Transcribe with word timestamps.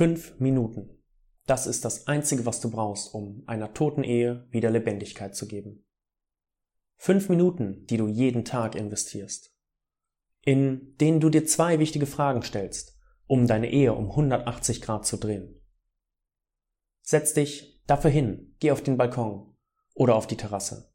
Fünf 0.00 0.40
Minuten. 0.40 0.98
Das 1.44 1.66
ist 1.66 1.84
das 1.84 2.06
Einzige, 2.06 2.46
was 2.46 2.62
du 2.62 2.70
brauchst, 2.70 3.12
um 3.12 3.42
einer 3.46 3.74
toten 3.74 4.02
Ehe 4.02 4.48
wieder 4.50 4.70
Lebendigkeit 4.70 5.36
zu 5.36 5.46
geben. 5.46 5.84
Fünf 6.96 7.28
Minuten, 7.28 7.84
die 7.84 7.98
du 7.98 8.08
jeden 8.08 8.46
Tag 8.46 8.76
investierst, 8.76 9.54
in 10.40 10.96
denen 10.96 11.20
du 11.20 11.28
dir 11.28 11.44
zwei 11.44 11.78
wichtige 11.78 12.06
Fragen 12.06 12.40
stellst, 12.40 12.98
um 13.26 13.46
deine 13.46 13.70
Ehe 13.70 13.92
um 13.92 14.08
180 14.08 14.80
Grad 14.80 15.04
zu 15.04 15.18
drehen. 15.18 15.60
Setz 17.02 17.34
dich 17.34 17.82
dafür 17.86 18.10
hin, 18.10 18.56
geh 18.58 18.70
auf 18.70 18.82
den 18.82 18.96
Balkon 18.96 19.54
oder 19.92 20.14
auf 20.14 20.26
die 20.26 20.38
Terrasse. 20.38 20.94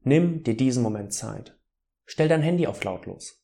Nimm 0.00 0.42
dir 0.42 0.58
diesen 0.58 0.82
Moment 0.82 1.14
Zeit. 1.14 1.58
Stell 2.04 2.28
dein 2.28 2.42
Handy 2.42 2.66
auf 2.66 2.84
lautlos. 2.84 3.42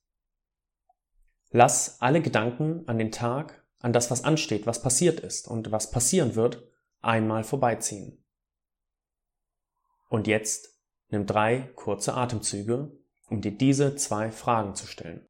Lass 1.49 1.99
alle 2.03 2.21
Gedanken 2.21 2.87
an 2.87 2.99
den 2.99 3.11
Tag 3.11 3.65
an 3.81 3.93
das, 3.93 4.11
was 4.11 4.25
ansteht, 4.25 4.67
was 4.67 4.83
passiert 4.83 5.21
ist 5.21 5.47
und 5.47 5.71
was 5.71 5.91
passieren 5.91 6.35
wird, 6.35 6.67
einmal 7.01 7.45
vorbeiziehen. 7.45 8.25
Und 10.09 10.27
jetzt 10.27 10.79
nimm 11.11 11.27
drei 11.27 11.71
kurze 11.75 12.15
Atemzüge, 12.15 12.91
um 13.29 13.41
dir 13.41 13.53
diese 13.53 13.95
zwei 13.97 14.33
Fragen 14.33 14.75
zu 14.75 14.87
stellen. 14.87 15.28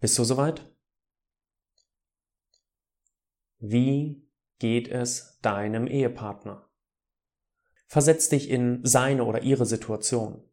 Bist 0.00 0.16
du 0.18 0.24
soweit? 0.24 0.64
Wie 3.58 4.28
geht 4.58 4.88
es 4.88 5.38
deinem 5.42 5.88
Ehepartner? 5.88 6.68
Versetz 7.86 8.28
dich 8.28 8.48
in 8.50 8.84
seine 8.84 9.24
oder 9.24 9.42
ihre 9.42 9.66
Situation. 9.66 10.44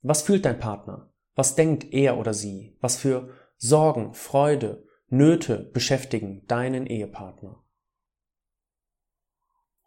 Was 0.00 0.22
fühlt 0.22 0.44
dein 0.44 0.58
Partner? 0.58 1.12
Was 1.34 1.54
denkt 1.54 1.92
er 1.92 2.16
oder 2.16 2.32
sie? 2.32 2.76
Was 2.80 2.96
für 2.96 3.34
Sorgen, 3.56 4.14
Freude, 4.14 4.86
Nöte 5.08 5.58
beschäftigen 5.58 6.46
deinen 6.46 6.86
Ehepartner? 6.86 7.62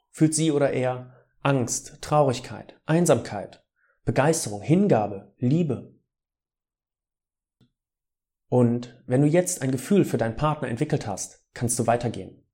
Fühlt 0.10 0.36
sie 0.36 0.52
oder 0.52 0.72
er 0.72 1.16
Angst, 1.42 2.02
Traurigkeit, 2.02 2.80
Einsamkeit, 2.86 3.66
Begeisterung, 4.04 4.62
Hingabe, 4.62 5.34
Liebe? 5.38 5.96
Und 8.52 9.02
wenn 9.08 9.22
du 9.22 9.30
jetzt 9.30 9.62
ein 9.62 9.72
Gefühl 9.72 10.04
für 10.04 10.18
deinen 10.18 10.36
Partner 10.36 10.68
entwickelt 10.68 11.08
hast, 11.08 11.42
kannst 11.54 11.80
du 11.80 11.88
weitergehen. 11.88 12.46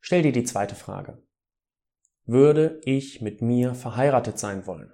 Stell 0.00 0.22
dir 0.22 0.32
die 0.32 0.44
zweite 0.44 0.74
Frage. 0.74 1.22
Würde 2.24 2.80
ich 2.84 3.20
mit 3.20 3.42
mir 3.42 3.74
verheiratet 3.74 4.38
sein 4.38 4.66
wollen? 4.66 4.90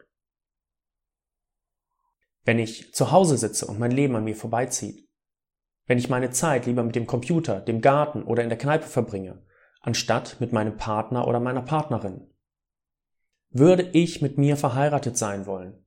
Wenn 2.42 2.58
ich 2.58 2.92
zu 2.92 3.12
Hause 3.12 3.38
sitze 3.38 3.68
und 3.68 3.78
mein 3.78 3.92
Leben 3.92 4.16
an 4.16 4.24
mir 4.24 4.34
vorbeizieht, 4.34 5.08
wenn 5.86 5.98
ich 5.98 6.08
meine 6.08 6.30
Zeit 6.30 6.66
lieber 6.66 6.82
mit 6.82 6.96
dem 6.96 7.06
Computer, 7.06 7.60
dem 7.60 7.80
Garten 7.80 8.24
oder 8.24 8.42
in 8.42 8.48
der 8.48 8.58
Kneipe 8.58 8.88
verbringe, 8.88 9.46
anstatt 9.80 10.40
mit 10.40 10.52
meinem 10.52 10.76
Partner 10.76 11.28
oder 11.28 11.38
meiner 11.38 11.62
Partnerin? 11.62 12.28
Würde 13.50 13.84
ich 13.92 14.22
mit 14.22 14.38
mir 14.38 14.56
verheiratet 14.56 15.16
sein 15.16 15.46
wollen? 15.46 15.86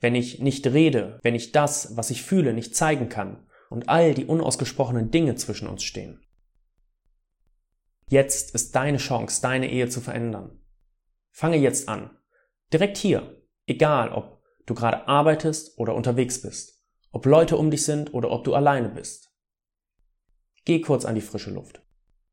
Wenn 0.00 0.14
ich 0.14 0.40
nicht 0.40 0.66
rede, 0.66 1.18
wenn 1.22 1.34
ich 1.34 1.52
das, 1.52 1.96
was 1.96 2.10
ich 2.10 2.22
fühle, 2.22 2.52
nicht 2.52 2.76
zeigen 2.76 3.08
kann 3.08 3.46
und 3.70 3.88
all 3.88 4.14
die 4.14 4.26
unausgesprochenen 4.26 5.10
Dinge 5.10 5.34
zwischen 5.36 5.68
uns 5.68 5.82
stehen. 5.82 6.22
Jetzt 8.08 8.54
ist 8.54 8.76
deine 8.76 8.98
Chance, 8.98 9.42
deine 9.42 9.70
Ehe 9.70 9.88
zu 9.88 10.00
verändern. 10.00 10.60
Fange 11.32 11.56
jetzt 11.56 11.88
an. 11.88 12.16
Direkt 12.72 12.96
hier. 12.96 13.42
Egal, 13.66 14.12
ob 14.12 14.42
du 14.66 14.74
gerade 14.74 15.08
arbeitest 15.08 15.78
oder 15.78 15.94
unterwegs 15.94 16.40
bist. 16.40 16.84
Ob 17.10 17.26
Leute 17.26 17.56
um 17.56 17.70
dich 17.70 17.84
sind 17.84 18.14
oder 18.14 18.30
ob 18.30 18.44
du 18.44 18.54
alleine 18.54 18.88
bist. 18.88 19.32
Geh 20.64 20.80
kurz 20.80 21.04
an 21.04 21.14
die 21.14 21.20
frische 21.20 21.50
Luft. 21.50 21.82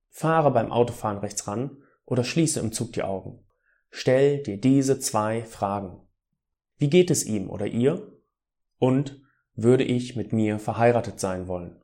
Fahre 0.10 0.52
beim 0.52 0.72
Autofahren 0.72 1.18
rechts 1.18 1.48
ran 1.48 1.84
oder 2.06 2.24
schließe 2.24 2.60
im 2.60 2.72
Zug 2.72 2.94
die 2.94 3.04
Augen. 3.04 3.46
Stell 3.90 4.44
dir 4.44 4.58
diese 4.58 5.00
zwei 5.00 5.44
Fragen. 5.44 6.08
Wie 6.78 6.90
geht 6.90 7.12
es 7.12 7.26
ihm 7.26 7.50
oder 7.50 7.68
ihr? 7.68 8.12
Und 8.80 9.22
würde 9.56 9.84
ich 9.84 10.16
mit 10.16 10.34
mir 10.34 10.60
verheiratet 10.60 11.20
sein 11.20 11.48
wollen? 11.48 11.82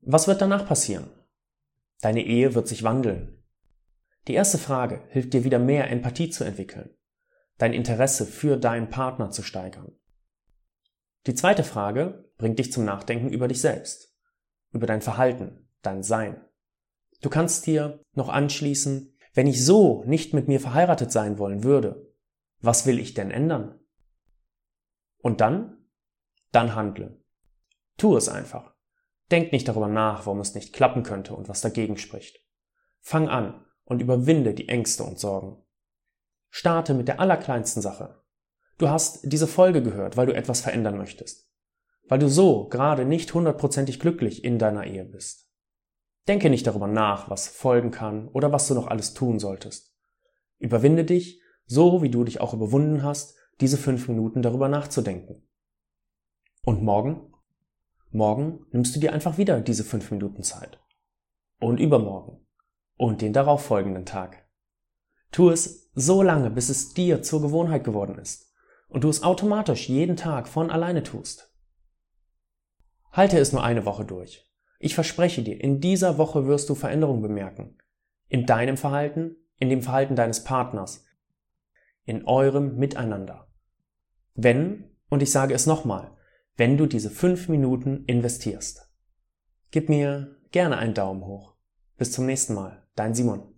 Was 0.00 0.26
wird 0.26 0.40
danach 0.40 0.66
passieren? 0.66 1.10
Deine 2.00 2.24
Ehe 2.24 2.54
wird 2.54 2.66
sich 2.66 2.82
wandeln. 2.82 3.44
Die 4.26 4.34
erste 4.34 4.58
Frage 4.58 5.04
hilft 5.08 5.32
dir 5.32 5.44
wieder 5.44 5.58
mehr 5.58 5.90
Empathie 5.90 6.30
zu 6.30 6.44
entwickeln, 6.44 6.90
dein 7.58 7.72
Interesse 7.72 8.26
für 8.26 8.56
deinen 8.56 8.88
Partner 8.88 9.30
zu 9.30 9.42
steigern. 9.42 9.92
Die 11.26 11.34
zweite 11.34 11.62
Frage 11.62 12.28
bringt 12.36 12.58
dich 12.58 12.72
zum 12.72 12.84
Nachdenken 12.84 13.30
über 13.30 13.46
dich 13.46 13.60
selbst, 13.60 14.16
über 14.72 14.86
dein 14.86 15.02
Verhalten, 15.02 15.68
dein 15.82 16.02
Sein. 16.02 16.44
Du 17.20 17.30
kannst 17.30 17.66
dir 17.66 18.04
noch 18.14 18.28
anschließen, 18.28 19.16
wenn 19.34 19.46
ich 19.46 19.64
so 19.64 20.02
nicht 20.04 20.34
mit 20.34 20.48
mir 20.48 20.58
verheiratet 20.58 21.12
sein 21.12 21.38
wollen 21.38 21.62
würde, 21.62 22.11
was 22.62 22.86
will 22.86 22.98
ich 22.98 23.14
denn 23.14 23.30
ändern? 23.30 23.78
Und 25.18 25.40
dann? 25.40 25.88
Dann 26.52 26.74
handle. 26.74 27.20
Tu 27.96 28.16
es 28.16 28.28
einfach. 28.28 28.74
Denk 29.30 29.52
nicht 29.52 29.68
darüber 29.68 29.88
nach, 29.88 30.26
warum 30.26 30.40
es 30.40 30.54
nicht 30.54 30.72
klappen 30.72 31.02
könnte 31.02 31.34
und 31.34 31.48
was 31.48 31.60
dagegen 31.60 31.96
spricht. 31.96 32.38
Fang 33.00 33.28
an 33.28 33.64
und 33.84 34.00
überwinde 34.00 34.54
die 34.54 34.68
Ängste 34.68 35.02
und 35.02 35.18
Sorgen. 35.18 35.62
Starte 36.50 36.94
mit 36.94 37.08
der 37.08 37.18
allerkleinsten 37.18 37.82
Sache. 37.82 38.22
Du 38.78 38.88
hast 38.88 39.20
diese 39.24 39.46
Folge 39.46 39.82
gehört, 39.82 40.16
weil 40.16 40.26
du 40.26 40.34
etwas 40.34 40.60
verändern 40.60 40.98
möchtest. 40.98 41.50
Weil 42.08 42.18
du 42.18 42.28
so 42.28 42.68
gerade 42.68 43.04
nicht 43.04 43.32
hundertprozentig 43.32 44.00
glücklich 44.00 44.44
in 44.44 44.58
deiner 44.58 44.86
Ehe 44.86 45.04
bist. 45.04 45.48
Denke 46.28 46.50
nicht 46.50 46.66
darüber 46.66 46.86
nach, 46.86 47.30
was 47.30 47.48
folgen 47.48 47.90
kann 47.90 48.28
oder 48.28 48.52
was 48.52 48.68
du 48.68 48.74
noch 48.74 48.86
alles 48.86 49.14
tun 49.14 49.38
solltest. 49.38 49.96
Überwinde 50.58 51.04
dich 51.04 51.41
so 51.72 52.02
wie 52.02 52.10
du 52.10 52.22
dich 52.22 52.40
auch 52.40 52.52
überwunden 52.52 53.02
hast, 53.02 53.34
diese 53.60 53.78
fünf 53.78 54.06
Minuten 54.06 54.42
darüber 54.42 54.68
nachzudenken. 54.68 55.42
Und 56.64 56.82
morgen? 56.82 57.32
Morgen 58.10 58.66
nimmst 58.72 58.94
du 58.94 59.00
dir 59.00 59.14
einfach 59.14 59.38
wieder 59.38 59.60
diese 59.60 59.82
fünf 59.82 60.10
Minuten 60.10 60.42
Zeit. 60.42 60.78
Und 61.58 61.80
übermorgen. 61.80 62.46
Und 62.96 63.22
den 63.22 63.32
darauffolgenden 63.32 64.04
Tag. 64.04 64.46
Tu 65.30 65.48
es 65.48 65.90
so 65.94 66.22
lange, 66.22 66.50
bis 66.50 66.68
es 66.68 66.92
dir 66.92 67.22
zur 67.22 67.40
Gewohnheit 67.40 67.84
geworden 67.84 68.18
ist. 68.18 68.52
Und 68.88 69.04
du 69.04 69.08
es 69.08 69.22
automatisch 69.22 69.88
jeden 69.88 70.16
Tag 70.16 70.48
von 70.48 70.70
alleine 70.70 71.02
tust. 71.02 71.54
Halte 73.12 73.38
es 73.38 73.52
nur 73.52 73.64
eine 73.64 73.86
Woche 73.86 74.04
durch. 74.04 74.46
Ich 74.78 74.94
verspreche 74.94 75.42
dir, 75.42 75.58
in 75.58 75.80
dieser 75.80 76.18
Woche 76.18 76.46
wirst 76.46 76.68
du 76.68 76.74
Veränderungen 76.74 77.22
bemerken. 77.22 77.78
In 78.28 78.44
deinem 78.44 78.76
Verhalten, 78.76 79.36
in 79.58 79.70
dem 79.70 79.80
Verhalten 79.80 80.16
deines 80.16 80.44
Partners, 80.44 81.04
in 82.04 82.24
eurem 82.26 82.76
Miteinander. 82.76 83.48
Wenn, 84.34 84.90
und 85.08 85.22
ich 85.22 85.30
sage 85.30 85.54
es 85.54 85.66
nochmal, 85.66 86.16
wenn 86.56 86.76
du 86.76 86.86
diese 86.86 87.10
fünf 87.10 87.48
Minuten 87.48 88.04
investierst. 88.06 88.90
Gib 89.70 89.88
mir 89.88 90.36
gerne 90.50 90.76
einen 90.78 90.94
Daumen 90.94 91.24
hoch. 91.24 91.56
Bis 91.96 92.12
zum 92.12 92.26
nächsten 92.26 92.54
Mal. 92.54 92.86
Dein 92.94 93.14
Simon. 93.14 93.51